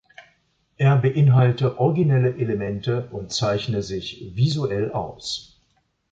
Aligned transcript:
Er 0.77 0.95
beinhalte 0.97 1.77
originelle 1.79 2.35
Elemente 2.39 3.07
und 3.11 3.31
zeichne 3.31 3.83
sich 3.83 4.31
visuell 4.33 4.91
aus. 4.93 5.61